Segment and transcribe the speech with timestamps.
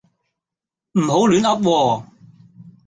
[0.93, 2.03] 唔好亂噏喎